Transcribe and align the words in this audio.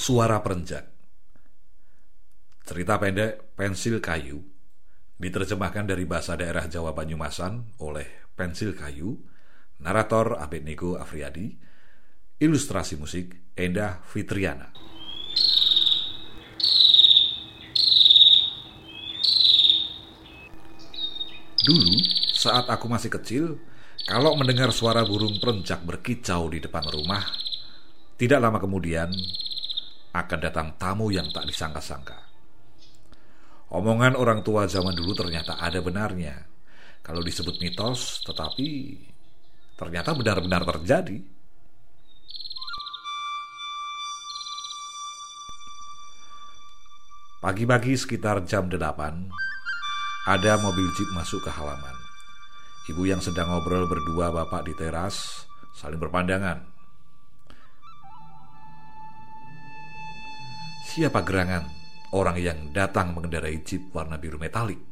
Suara 0.00 0.42
Perenjak. 0.42 0.90
Cerita 2.66 2.98
pendek 2.98 3.54
Pensil 3.58 3.98
Kayu. 3.98 4.42
Diterjemahkan 5.20 5.84
dari 5.84 6.08
bahasa 6.08 6.34
daerah 6.34 6.64
Jawa 6.66 6.96
Banyumasan 6.96 7.76
oleh 7.84 8.08
Pensil 8.32 8.72
Kayu, 8.72 9.20
narator 9.84 10.40
Abednego 10.40 10.96
Afriadi, 10.96 11.60
ilustrasi 12.40 12.96
musik 12.96 13.52
Endah 13.52 14.00
Fitriana. 14.08 14.72
Dulu, 21.60 21.92
saat 22.32 22.72
aku 22.72 22.88
masih 22.88 23.12
kecil, 23.12 23.60
kalau 24.08 24.32
mendengar 24.32 24.72
suara 24.72 25.04
burung 25.04 25.36
perenjak 25.36 25.84
berkicau 25.84 26.48
di 26.48 26.64
depan 26.64 26.88
rumah, 26.88 27.20
tidak 28.20 28.36
lama 28.36 28.60
kemudian 28.60 29.08
akan 30.12 30.38
datang 30.44 30.76
tamu 30.76 31.08
yang 31.08 31.32
tak 31.32 31.48
disangka-sangka. 31.48 32.20
Omongan 33.72 34.12
orang 34.12 34.44
tua 34.44 34.68
zaman 34.68 34.92
dulu 34.92 35.16
ternyata 35.16 35.56
ada 35.56 35.80
benarnya. 35.80 36.44
Kalau 37.00 37.24
disebut 37.24 37.56
mitos, 37.64 38.20
tetapi 38.28 39.00
ternyata 39.80 40.12
benar-benar 40.12 40.68
terjadi. 40.68 41.16
Pagi-pagi 47.40 47.96
sekitar 47.96 48.44
jam 48.44 48.68
8, 48.68 48.76
ada 50.28 50.52
mobil 50.60 50.84
jeep 50.92 51.08
masuk 51.16 51.40
ke 51.40 51.48
halaman. 51.48 51.96
Ibu 52.84 53.08
yang 53.08 53.24
sedang 53.24 53.48
ngobrol 53.48 53.88
berdua 53.88 54.28
bapak 54.28 54.68
di 54.68 54.76
teras 54.76 55.48
saling 55.72 55.96
berpandangan. 55.96 56.69
Siapa 60.90 61.22
gerangan 61.22 61.70
orang 62.18 62.34
yang 62.42 62.74
datang 62.74 63.14
mengendarai 63.14 63.62
jeep 63.62 63.94
warna 63.94 64.18
biru 64.18 64.42
metalik? 64.42 64.82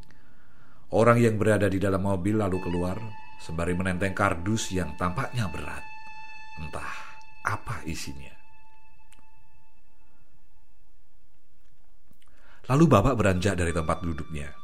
Orang 0.95 1.19
yang 1.19 1.35
berada 1.35 1.67
di 1.67 1.83
dalam 1.83 2.07
mobil 2.07 2.39
lalu 2.39 2.63
keluar 2.63 3.03
sembari 3.43 3.75
menenteng 3.75 4.15
kardus 4.15 4.71
yang 4.71 4.95
tampaknya 4.95 5.51
berat. 5.51 5.83
Entah 6.63 6.95
apa 7.43 7.83
isinya. 7.83 8.31
Lalu 12.71 12.85
bapak 12.87 13.19
beranjak 13.19 13.59
dari 13.59 13.75
tempat 13.75 13.99
duduknya. 13.99 14.55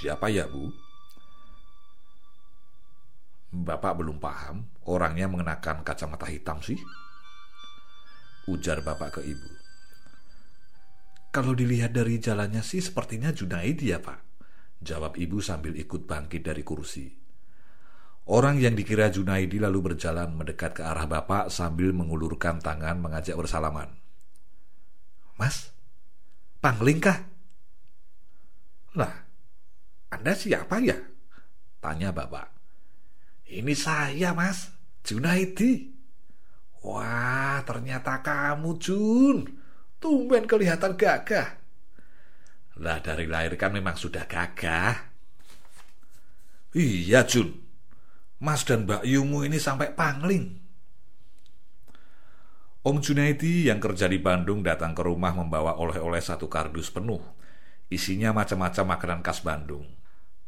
Siapa 0.00 0.32
ya 0.32 0.48
bu? 0.48 0.72
Bapak 3.52 4.00
belum 4.00 4.16
paham 4.16 4.64
orangnya 4.88 5.28
mengenakan 5.28 5.84
kacamata 5.84 6.24
hitam 6.24 6.56
sih. 6.64 6.80
Ujar 8.50 8.82
bapak 8.82 9.18
ke 9.18 9.22
ibu. 9.22 9.50
Kalau 11.32 11.54
dilihat 11.54 11.94
dari 11.94 12.18
jalannya 12.18 12.60
sih 12.60 12.82
sepertinya 12.82 13.30
Junaidi 13.30 13.94
ya 13.94 14.02
pak. 14.02 14.18
Jawab 14.82 15.14
ibu 15.14 15.38
sambil 15.38 15.78
ikut 15.78 16.04
bangkit 16.10 16.42
dari 16.42 16.66
kursi. 16.66 17.06
Orang 18.26 18.58
yang 18.58 18.74
dikira 18.74 19.10
Junaidi 19.14 19.62
lalu 19.62 19.94
berjalan 19.94 20.34
mendekat 20.34 20.78
ke 20.78 20.82
arah 20.82 21.06
bapak 21.06 21.50
sambil 21.54 21.94
mengulurkan 21.94 22.58
tangan 22.58 22.98
mengajak 22.98 23.34
bersalaman. 23.34 23.94
Mas, 25.38 25.70
pangling 26.58 27.02
kah? 27.02 27.18
Lah, 28.98 29.14
anda 30.12 30.36
siapa 30.36 30.82
ya? 30.82 30.98
Tanya 31.82 32.12
bapak. 32.12 32.52
Ini 33.48 33.74
saya 33.74 34.36
mas, 34.36 34.70
Junaidi. 35.02 36.01
Wah, 36.82 37.62
ternyata 37.62 38.18
kamu 38.20 38.78
Jun. 38.82 39.46
Tumben 40.02 40.50
kelihatan 40.50 40.98
gagah. 40.98 41.62
Lah 42.82 42.98
dari 42.98 43.30
lahir 43.30 43.54
kan 43.54 43.70
memang 43.70 43.94
sudah 43.94 44.26
gagah. 44.26 45.14
Iya 46.74 47.22
Jun. 47.22 47.54
Mas 48.42 48.66
dan 48.66 48.90
Mbak 48.90 49.06
Yumu 49.06 49.46
ini 49.46 49.62
sampai 49.62 49.94
pangling. 49.94 50.58
Om 52.82 52.98
Junaidi 52.98 53.70
yang 53.70 53.78
kerja 53.78 54.10
di 54.10 54.18
Bandung 54.18 54.66
datang 54.66 54.90
ke 54.90 55.06
rumah 55.06 55.30
membawa 55.30 55.78
oleh-oleh 55.78 56.18
satu 56.18 56.50
kardus 56.50 56.90
penuh. 56.90 57.22
Isinya 57.86 58.34
macam-macam 58.34 58.98
makanan 58.98 59.20
khas 59.22 59.46
Bandung. 59.46 59.86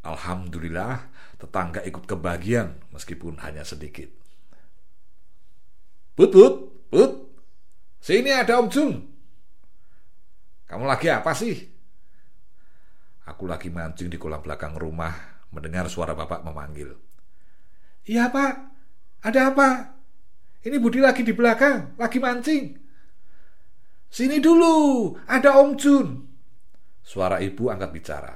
Alhamdulillah, 0.03 1.06
tetangga 1.39 1.87
ikut 1.87 2.11
kebagian 2.11 2.83
meskipun 2.91 3.39
hanya 3.39 3.62
sedikit. 3.62 4.24
Put, 6.15 6.31
put, 6.31 6.55
put. 6.91 7.11
Sini 7.99 8.31
ada 8.31 8.63
Om 8.63 8.69
Jun. 8.71 8.93
Kamu 10.71 10.85
lagi 10.87 11.11
apa 11.11 11.35
sih? 11.35 11.55
Aku 13.25 13.49
lagi 13.49 13.73
mancing 13.73 14.13
di 14.13 14.21
kolam 14.21 14.45
belakang 14.45 14.77
rumah, 14.77 15.43
mendengar 15.51 15.89
suara 15.89 16.13
bapak 16.13 16.45
memanggil. 16.45 16.93
Iya 18.05 18.29
pak, 18.29 18.53
ada 19.25 19.41
apa? 19.49 19.69
Ini 20.65 20.77
Budi 20.77 21.01
lagi 21.01 21.25
di 21.25 21.33
belakang, 21.33 21.97
lagi 21.97 22.21
mancing. 22.21 22.77
Sini 24.13 24.39
dulu, 24.39 25.11
ada 25.27 25.59
Om 25.59 25.71
Jun. 25.75 26.09
Suara 27.01 27.41
ibu 27.41 27.73
angkat 27.73 27.91
bicara. 27.91 28.35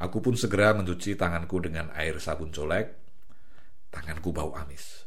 Aku 0.00 0.18
pun 0.18 0.34
segera 0.34 0.74
mencuci 0.74 1.14
tanganku 1.14 1.62
dengan 1.62 1.94
air 1.94 2.18
sabun 2.18 2.50
colek. 2.50 2.98
Tanganku 3.94 4.34
bau 4.34 4.50
amis. 4.58 5.03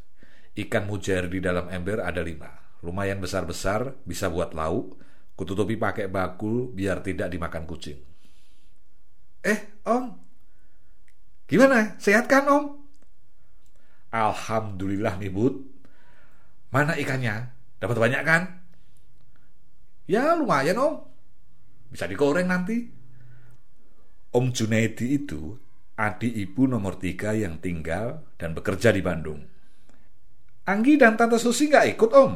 Ikan 0.58 0.90
mujair 0.90 1.30
di 1.30 1.38
dalam 1.38 1.70
ember 1.70 2.02
ada 2.02 2.18
lima. 2.18 2.50
Lumayan 2.82 3.22
besar-besar, 3.22 3.94
bisa 4.02 4.26
buat 4.26 4.58
lauk. 4.58 4.98
Kututupi 5.38 5.78
pakai 5.78 6.10
bakul 6.10 6.74
biar 6.74 6.98
tidak 6.98 7.30
dimakan 7.30 7.62
kucing. 7.62 7.98
Eh, 9.46 9.86
Om. 9.86 10.04
Gimana? 11.46 11.94
Sehat 12.02 12.26
kan, 12.26 12.50
Om? 12.50 12.64
Alhamdulillah 14.10 15.14
nih, 15.22 15.30
Bud. 15.30 15.62
Mana 16.74 16.98
ikannya? 16.98 17.54
Dapat 17.78 17.96
banyak 18.02 18.22
kan? 18.26 18.42
Ya, 20.10 20.34
lumayan, 20.34 20.74
Om. 20.74 20.94
Bisa 21.94 22.10
digoreng 22.10 22.50
nanti. 22.50 22.82
Om 24.34 24.50
Junaidi 24.50 25.22
itu 25.22 25.54
adik 25.94 26.34
ibu 26.34 26.66
nomor 26.66 26.98
tiga 26.98 27.30
yang 27.30 27.62
tinggal 27.62 28.26
dan 28.36 28.58
bekerja 28.58 28.90
di 28.90 29.00
Bandung. 29.06 29.57
Anggi 30.68 31.00
dan 31.00 31.16
Tante 31.16 31.40
Susi 31.40 31.72
nggak 31.72 31.96
ikut 31.96 32.10
om? 32.12 32.32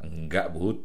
Enggak 0.00 0.48
bud, 0.48 0.80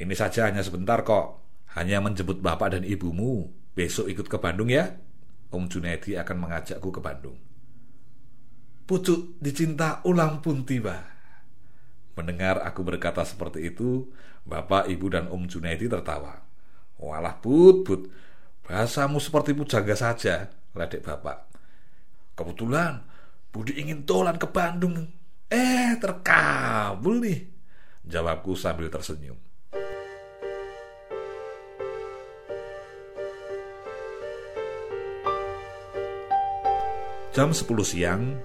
ini 0.00 0.16
saja 0.16 0.48
hanya 0.48 0.64
sebentar 0.64 1.04
kok. 1.04 1.44
Hanya 1.76 2.00
menjemput 2.00 2.40
bapak 2.40 2.80
dan 2.80 2.82
ibumu. 2.88 3.52
Besok 3.76 4.08
ikut 4.08 4.26
ke 4.26 4.40
Bandung 4.40 4.72
ya. 4.72 4.96
Om 5.52 5.68
Junaidi 5.68 6.16
akan 6.16 6.36
mengajakku 6.48 6.88
ke 6.88 7.00
Bandung. 7.04 7.36
Pucuk 8.88 9.38
dicinta 9.38 10.02
ulang 10.08 10.42
pun 10.42 10.64
tiba. 10.66 10.98
Mendengar 12.18 12.64
aku 12.64 12.82
berkata 12.82 13.22
seperti 13.22 13.70
itu, 13.70 14.10
bapak, 14.42 14.90
ibu, 14.90 15.06
dan 15.12 15.30
Om 15.30 15.46
Junaidi 15.46 15.86
tertawa. 15.86 16.42
Walah 16.98 17.38
put, 17.38 17.86
put, 17.86 18.10
Bahasamu 18.66 19.18
seperti 19.18 19.50
pujangga 19.50 19.98
saja, 19.98 20.46
ledek 20.78 21.02
bapak. 21.02 21.50
Kebetulan 22.38 23.02
Budi 23.50 23.82
ingin 23.82 24.06
tolan 24.06 24.38
ke 24.38 24.46
Bandung. 24.46 25.10
Eh, 25.50 25.98
terkabul 25.98 27.26
nih. 27.26 27.42
Jawabku 28.06 28.54
sambil 28.54 28.86
tersenyum. 28.86 29.34
Jam 37.34 37.54
10 37.54 37.66
siang, 37.86 38.38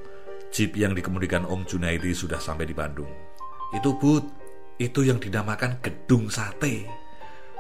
jeep 0.50 0.78
yang 0.78 0.94
dikemudikan 0.94 1.46
Om 1.46 1.66
Junaidi 1.66 2.14
sudah 2.14 2.42
sampai 2.42 2.70
di 2.70 2.74
Bandung. 2.74 3.10
Itu 3.74 3.98
Bud, 3.98 4.26
itu 4.82 5.06
yang 5.06 5.22
dinamakan 5.22 5.82
gedung 5.82 6.30
sate. 6.30 6.86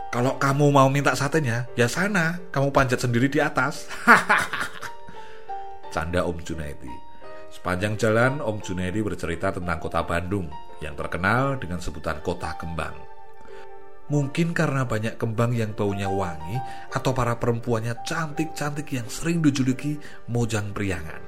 Kalau 0.09 0.37
kamu 0.41 0.73
mau 0.73 0.89
minta 0.89 1.13
satenya, 1.13 1.69
ya 1.77 1.85
sana, 1.85 2.41
kamu 2.49 2.73
panjat 2.73 3.01
sendiri 3.01 3.29
di 3.29 3.41
atas. 3.41 3.89
Canda 5.93 6.25
Om 6.25 6.41
Junaidi. 6.41 7.04
Sepanjang 7.55 7.95
jalan, 7.95 8.43
Om 8.43 8.59
Junaidi 8.59 8.99
bercerita 8.99 9.55
tentang 9.55 9.79
kota 9.79 10.03
Bandung 10.03 10.51
yang 10.83 10.91
terkenal 10.99 11.55
dengan 11.55 11.79
sebutan 11.79 12.19
kota 12.19 12.51
kembang. 12.59 12.93
Mungkin 14.11 14.51
karena 14.51 14.83
banyak 14.83 15.15
kembang 15.15 15.55
yang 15.55 15.71
baunya 15.71 16.11
wangi 16.11 16.59
atau 16.91 17.15
para 17.15 17.39
perempuannya 17.39 18.03
cantik-cantik 18.03 18.91
yang 18.91 19.07
sering 19.07 19.39
dijuluki 19.39 19.97
Mojang 20.29 20.75
Priangan. 20.75 21.23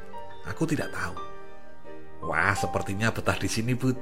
Aku 0.51 0.67
tidak 0.67 0.91
tahu. 0.91 1.15
Wah, 2.27 2.53
sepertinya 2.53 3.09
betah 3.09 3.39
di 3.39 3.49
sini, 3.49 3.73
Bud. 3.73 3.97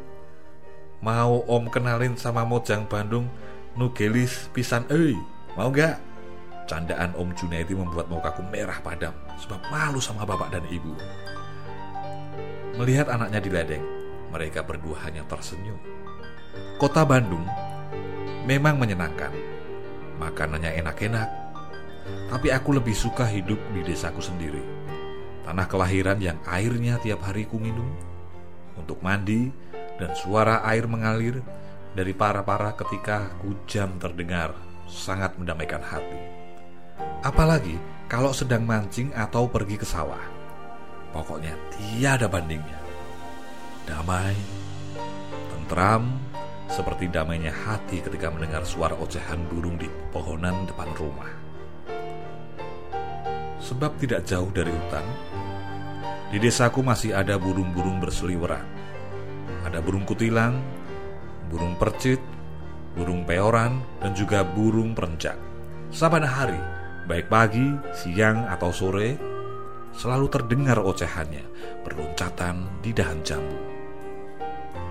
Mau 1.05 1.45
Om 1.45 1.69
kenalin 1.69 2.17
sama 2.17 2.41
Mojang 2.41 2.89
Bandung 2.89 3.29
Nugelis 3.75 4.47
pisan 4.55 4.87
eh 4.87 5.11
mau 5.59 5.67
gak? 5.67 5.99
Candaan 6.65 7.11
Om 7.13 7.35
Junaidi 7.35 7.75
membuat 7.75 8.07
mukaku 8.07 8.41
merah 8.47 8.79
padam 8.79 9.13
sebab 9.37 9.59
malu 9.67 9.99
sama 9.99 10.23
bapak 10.23 10.49
dan 10.49 10.63
ibu. 10.71 10.95
Melihat 12.75 13.07
anaknya 13.07 13.39
diledeng, 13.39 13.85
mereka 14.35 14.59
berdua 14.59 14.99
hanya 15.07 15.23
tersenyum. 15.31 15.79
Kota 16.75 17.07
Bandung 17.07 17.47
memang 18.43 18.75
menyenangkan, 18.75 19.31
makanannya 20.19 20.75
enak-enak, 20.83 21.29
tapi 22.27 22.51
aku 22.51 22.75
lebih 22.75 22.91
suka 22.91 23.23
hidup 23.31 23.57
di 23.71 23.79
desaku 23.79 24.19
sendiri. 24.19 24.59
Tanah 25.47 25.71
kelahiran 25.71 26.19
yang 26.19 26.35
airnya 26.43 26.99
tiap 26.99 27.23
hari 27.23 27.47
ku 27.47 27.55
minum 27.61 27.87
untuk 28.75 28.99
mandi 28.99 29.47
dan 29.95 30.11
suara 30.11 30.59
air 30.67 30.83
mengalir 30.83 31.39
dari 31.95 32.11
para-para 32.11 32.75
ketika 32.75 33.31
hujan 33.39 33.95
terdengar 34.03 34.51
sangat 34.91 35.31
mendamaikan 35.39 35.79
hati. 35.79 36.19
Apalagi 37.23 37.79
kalau 38.11 38.35
sedang 38.35 38.67
mancing 38.67 39.15
atau 39.15 39.47
pergi 39.47 39.79
ke 39.79 39.87
sawah. 39.87 40.34
Pokoknya 41.15 41.55
tiada 41.71 42.27
bandingnya. 42.27 42.75
Damai, 43.87 44.35
tentram, 45.47 46.11
seperti 46.67 47.07
damainya 47.07 47.55
hati 47.55 48.03
ketika 48.03 48.27
mendengar 48.27 48.67
suara 48.67 48.99
ocehan 48.99 49.39
burung 49.47 49.79
di 49.79 49.87
pohonan 50.11 50.67
depan 50.67 50.91
rumah. 50.99 51.31
Sebab 53.63 53.95
tidak 53.95 54.27
jauh 54.27 54.51
dari 54.51 54.75
hutan, 54.75 55.07
di 56.35 56.37
desaku 56.43 56.83
masih 56.83 57.15
ada 57.15 57.39
burung-burung 57.39 58.03
berseliweran. 58.03 58.67
Ada 59.63 59.79
burung 59.79 60.03
kutilang, 60.03 60.59
burung 61.47 61.79
percit, 61.79 62.19
burung 62.91 63.23
peoran, 63.23 63.79
dan 64.03 64.11
juga 64.11 64.43
burung 64.43 64.91
perencak. 64.91 65.39
Saban 65.95 66.27
hari, 66.27 66.59
baik 67.07 67.31
pagi, 67.31 67.71
siang, 67.95 68.51
atau 68.51 68.69
sore, 68.75 69.34
selalu 69.95 70.27
terdengar 70.27 70.79
ocehannya 70.83 71.43
berloncatan 71.87 72.67
di 72.83 72.91
dahan 72.91 73.23
jambu. 73.23 73.57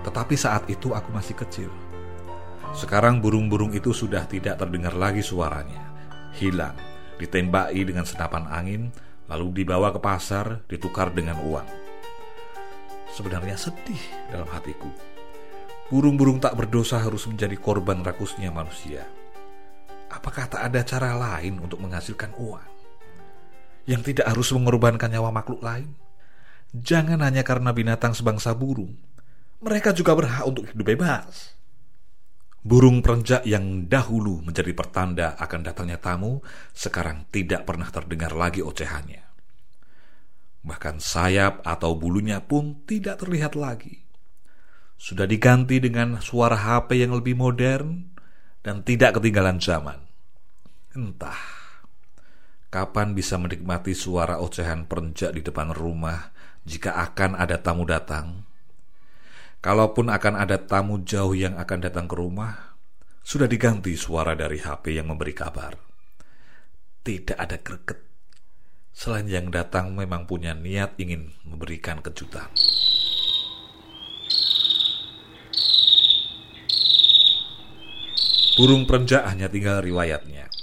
Tetapi 0.05 0.35
saat 0.37 0.69
itu 0.69 0.93
aku 0.93 1.09
masih 1.13 1.33
kecil. 1.37 1.71
Sekarang 2.75 3.23
burung-burung 3.23 3.71
itu 3.71 3.95
sudah 3.95 4.27
tidak 4.27 4.59
terdengar 4.59 4.93
lagi 4.93 5.23
suaranya. 5.23 5.81
Hilang, 6.35 6.75
ditembaki 7.17 7.87
dengan 7.87 8.03
senapan 8.03 8.45
angin, 8.51 8.91
lalu 9.31 9.63
dibawa 9.63 9.95
ke 9.95 9.99
pasar, 10.03 10.61
ditukar 10.67 11.15
dengan 11.15 11.39
uang. 11.41 11.65
Sebenarnya 13.15 13.55
sedih 13.55 14.03
dalam 14.27 14.49
hatiku. 14.51 14.91
Burung-burung 15.87 16.43
tak 16.43 16.57
berdosa 16.59 16.99
harus 16.99 17.23
menjadi 17.29 17.55
korban 17.55 18.03
rakusnya 18.03 18.51
manusia. 18.51 19.07
Apakah 20.11 20.51
tak 20.51 20.67
ada 20.67 20.81
cara 20.83 21.15
lain 21.15 21.61
untuk 21.63 21.79
menghasilkan 21.79 22.35
uang? 22.35 22.74
Yang 23.85 24.13
tidak 24.13 24.33
harus 24.33 24.49
mengorbankan 24.53 25.13
nyawa 25.13 25.29
makhluk 25.29 25.61
lain? 25.61 25.93
Jangan 26.75 27.21
hanya 27.21 27.45
karena 27.45 27.71
binatang 27.71 28.11
sebangsa 28.17 28.51
burung. 28.57 28.97
Mereka 29.63 29.95
juga 29.95 30.17
berhak 30.17 30.43
untuk 30.43 30.67
hidup 30.67 30.85
bebas. 30.85 31.55
Burung 32.65 33.05
perenjak 33.05 33.45
yang 33.45 33.85
dahulu 33.85 34.41
menjadi 34.41 34.73
pertanda 34.73 35.37
akan 35.37 35.61
datangnya 35.61 36.01
tamu, 36.01 36.41
sekarang 36.73 37.29
tidak 37.29 37.61
pernah 37.61 37.87
terdengar 37.93 38.33
lagi 38.33 38.65
ocehannya. 38.65 39.21
Bahkan 40.65 40.97
sayap 40.97 41.61
atau 41.61 41.93
bulunya 41.93 42.41
pun 42.41 42.81
tidak 42.89 43.21
terlihat 43.21 43.53
lagi. 43.53 44.01
Sudah 44.97 45.29
diganti 45.29 45.77
dengan 45.77 46.17
suara 46.17 46.57
HP 46.57 47.05
yang 47.05 47.13
lebih 47.13 47.37
modern 47.37 48.09
dan 48.65 48.81
tidak 48.81 49.21
ketinggalan 49.21 49.61
zaman. 49.61 50.01
Entah 50.97 51.64
kapan 52.69 53.17
bisa 53.17 53.35
menikmati 53.41 53.97
suara 53.97 54.39
ocehan 54.39 54.85
perenjak 54.89 55.33
di 55.33 55.41
depan 55.41 55.73
rumah 55.73 56.31
jika 56.65 56.97
akan 57.01 57.37
ada 57.37 57.61
tamu 57.61 57.85
datang 57.85 58.45
Kalaupun 59.65 60.13
akan 60.13 60.37
ada 60.37 60.61
tamu 60.61 61.01
jauh 61.01 61.33
yang 61.33 61.57
akan 61.57 61.89
datang 61.89 62.05
ke 62.05 62.13
rumah, 62.13 62.77
sudah 63.25 63.49
diganti 63.49 63.97
suara 63.97 64.37
dari 64.37 64.61
HP 64.61 64.93
yang 64.93 65.09
memberi 65.09 65.33
kabar. 65.33 65.73
Tidak 67.01 67.33
ada 67.33 67.57
greget. 67.57 67.97
Selain 68.93 69.25
yang 69.25 69.49
datang 69.49 69.97
memang 69.97 70.29
punya 70.29 70.53
niat 70.53 70.93
ingin 71.01 71.33
memberikan 71.49 71.97
kejutan. 72.05 72.45
Burung 78.53 78.85
perenjak 78.85 79.25
hanya 79.25 79.49
tinggal 79.49 79.81
riwayatnya. 79.81 80.54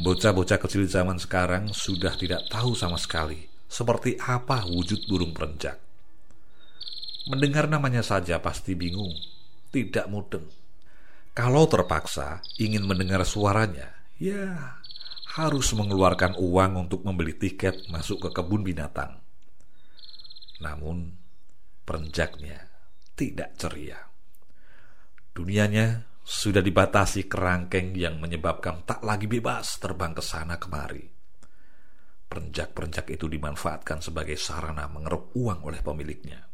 Bocah-bocah 0.00 0.56
kecil 0.56 0.88
zaman 0.88 1.20
sekarang 1.20 1.76
sudah 1.76 2.16
tidak 2.16 2.48
tahu 2.48 2.72
sama 2.72 2.96
sekali 2.96 3.44
seperti 3.68 4.16
apa 4.16 4.64
wujud 4.64 5.04
burung 5.04 5.36
perenjak. 5.36 5.76
Mendengar 7.28 7.68
namanya 7.68 8.00
saja 8.00 8.40
pasti 8.40 8.72
bingung, 8.72 9.12
tidak 9.68 10.08
mudeng. 10.08 10.48
Kalau 11.36 11.68
terpaksa 11.68 12.40
ingin 12.56 12.88
mendengar 12.88 13.22
suaranya, 13.28 13.92
ya 14.16 14.74
harus 15.36 15.70
mengeluarkan 15.76 16.34
uang 16.40 16.88
untuk 16.88 17.04
membeli 17.04 17.36
tiket 17.36 17.86
masuk 17.92 18.24
ke 18.24 18.28
kebun 18.40 18.64
binatang. 18.64 19.20
Namun, 20.64 21.12
perenjaknya 21.84 22.72
tidak 23.14 23.52
ceria. 23.60 24.00
Dunianya 25.36 26.09
sudah 26.30 26.62
dibatasi 26.62 27.26
kerangkeng 27.26 27.90
yang 27.98 28.22
menyebabkan 28.22 28.86
tak 28.86 29.02
lagi 29.02 29.26
bebas 29.26 29.82
terbang 29.82 30.14
ke 30.14 30.22
sana 30.22 30.62
kemari. 30.62 31.02
Perenjak-perenjak 32.30 33.10
itu 33.10 33.26
dimanfaatkan 33.26 33.98
sebagai 33.98 34.38
sarana 34.38 34.86
mengeruk 34.86 35.34
uang 35.34 35.66
oleh 35.66 35.82
pemiliknya. 35.82 36.46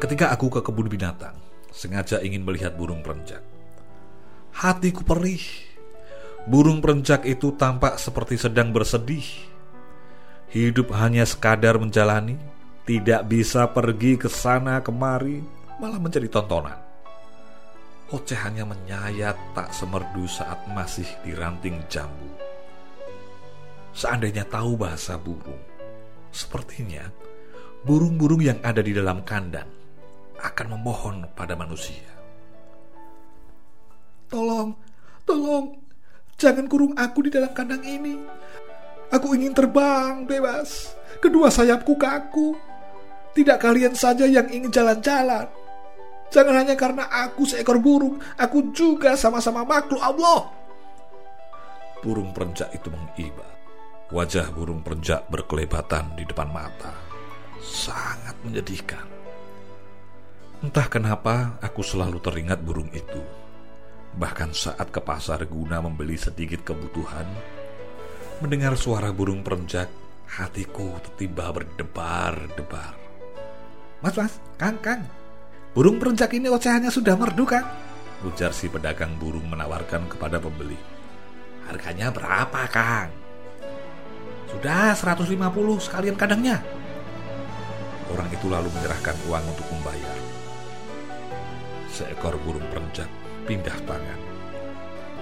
Ketika 0.00 0.32
aku 0.32 0.48
ke 0.48 0.60
kebun 0.64 0.88
binatang, 0.88 1.36
sengaja 1.68 2.24
ingin 2.24 2.40
melihat 2.40 2.72
burung 2.72 3.04
perenjak. 3.04 3.55
Hatiku 4.56 5.04
perih. 5.04 5.44
Burung 6.48 6.80
perenjak 6.80 7.28
itu 7.28 7.52
tampak 7.60 8.00
seperti 8.00 8.40
sedang 8.40 8.72
bersedih. 8.72 9.28
Hidup 10.48 10.96
hanya 10.96 11.28
sekadar 11.28 11.76
menjalani, 11.76 12.40
tidak 12.88 13.28
bisa 13.28 13.68
pergi 13.68 14.16
ke 14.16 14.32
sana 14.32 14.80
kemari, 14.80 15.44
malah 15.76 16.00
menjadi 16.00 16.32
tontonan. 16.32 16.80
Ocehannya 18.08 18.64
menyayat 18.64 19.36
tak 19.52 19.76
semerdu 19.76 20.24
saat 20.24 20.64
masih 20.72 21.04
di 21.20 21.36
ranting 21.36 21.76
jambu. 21.92 22.32
Seandainya 23.92 24.48
tahu 24.48 24.80
bahasa 24.80 25.20
burung, 25.20 25.60
sepertinya 26.32 27.04
burung-burung 27.84 28.40
yang 28.40 28.56
ada 28.64 28.80
di 28.80 28.96
dalam 28.96 29.20
kandang 29.20 29.68
akan 30.40 30.80
memohon 30.80 31.28
pada 31.36 31.52
manusia. 31.52 32.15
Tolong, 34.26 34.74
tolong, 35.22 35.78
jangan 36.34 36.66
kurung 36.66 36.94
aku 36.98 37.26
di 37.26 37.30
dalam 37.30 37.54
kandang 37.54 37.82
ini. 37.86 38.18
Aku 39.14 39.38
ingin 39.38 39.54
terbang 39.54 40.26
bebas. 40.26 40.98
Kedua 41.22 41.46
sayapku 41.46 41.94
kaku. 41.94 42.58
Tidak 43.36 43.58
kalian 43.60 43.94
saja 43.94 44.26
yang 44.26 44.50
ingin 44.50 44.72
jalan-jalan. 44.72 45.46
Jangan 46.26 46.54
hanya 46.58 46.74
karena 46.74 47.06
aku 47.06 47.46
seekor 47.46 47.78
burung, 47.78 48.18
aku 48.34 48.74
juga 48.74 49.14
sama-sama 49.14 49.62
makhluk 49.62 50.02
Allah. 50.02 50.50
Burung 52.02 52.34
perenjak 52.34 52.74
itu 52.74 52.90
mengiba. 52.90 53.46
Wajah 54.10 54.50
burung 54.50 54.82
perenjak 54.82 55.26
berkelebatan 55.30 56.18
di 56.18 56.26
depan 56.26 56.50
mata. 56.50 56.94
Sangat 57.62 58.34
menyedihkan. 58.42 59.06
Entah 60.62 60.86
kenapa 60.90 61.58
aku 61.62 61.82
selalu 61.82 62.18
teringat 62.18 62.58
burung 62.62 62.90
itu. 62.90 63.45
Bahkan 64.16 64.50
saat 64.56 64.88
ke 64.88 65.00
pasar 65.04 65.44
guna 65.44 65.84
membeli 65.84 66.16
sedikit 66.16 66.64
kebutuhan, 66.64 67.28
mendengar 68.40 68.72
suara 68.80 69.12
burung 69.12 69.44
perenjak, 69.44 69.92
hatiku 70.24 70.96
tiba 71.20 71.52
berdebar-debar. 71.52 72.96
Mas, 74.00 74.16
mas, 74.16 74.34
kang, 74.56 74.80
kang, 74.80 75.04
burung 75.76 76.00
perenjak 76.00 76.32
ini 76.32 76.48
ocehannya 76.48 76.88
sudah 76.88 77.12
merdu, 77.12 77.44
kang. 77.44 77.68
Ujar 78.24 78.56
si 78.56 78.72
pedagang 78.72 79.20
burung 79.20 79.44
menawarkan 79.52 80.08
kepada 80.08 80.40
pembeli. 80.40 80.80
Harganya 81.68 82.08
berapa, 82.08 82.64
kang? 82.72 83.12
Sudah 84.48 84.96
150 84.96 85.36
sekalian 85.76 86.16
kandangnya. 86.16 86.64
Orang 88.08 88.32
itu 88.32 88.48
lalu 88.48 88.72
menyerahkan 88.72 89.16
uang 89.28 89.44
untuk 89.44 89.66
membayar 89.76 90.16
seekor 91.96 92.36
burung 92.44 92.64
perenjak 92.68 93.08
pindah 93.46 93.78
tangan. 93.86 94.20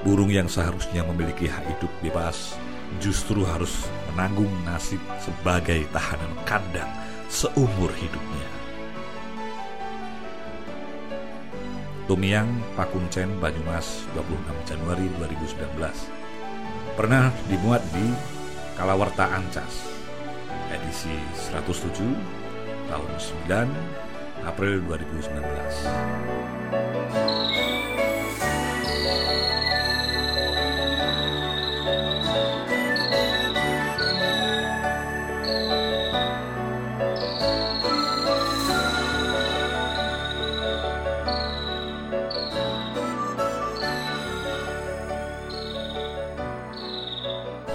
Burung 0.01 0.33
yang 0.33 0.49
seharusnya 0.49 1.05
memiliki 1.05 1.49
hak 1.49 1.65
hidup 1.77 1.93
bebas 2.01 2.57
justru 2.99 3.45
harus 3.45 3.89
menanggung 4.13 4.51
nasib 4.65 5.01
sebagai 5.21 5.85
tahanan 5.93 6.33
kandang 6.49 6.89
seumur 7.29 7.93
hidupnya. 7.97 8.49
Tumiang 12.05 12.53
Pakuncen 12.77 13.41
Banyumas 13.41 14.05
26 14.13 14.69
Januari 14.69 15.09
2019 15.17 17.01
pernah 17.01 17.33
dimuat 17.49 17.81
di 17.97 18.13
Kalawarta 18.77 19.25
Ancas 19.33 19.89
edisi 20.69 21.17
107 21.49 22.05
tahun 22.93 23.11
9 23.49 24.45
April 24.45 24.85
2019 24.85 26.45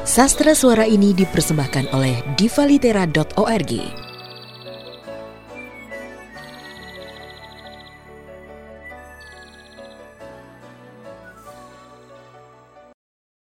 Sastra 0.10 0.58
suara 0.58 0.84
ini 0.90 1.14
dipersembahkan 1.16 1.94
oleh 1.94 2.20
divalitera.org. 2.34 4.09